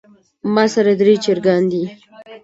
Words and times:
ماسره 0.53 0.93
درې 1.01 1.13
چرګان 1.23 1.63
دي 1.71 1.83